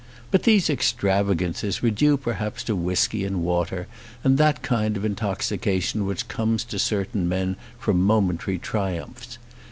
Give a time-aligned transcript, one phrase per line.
[0.31, 3.85] But these extravagances were due perhaps to whisky and water,
[4.23, 9.37] and that kind of intoxication which comes to certain men from momentary triumphs.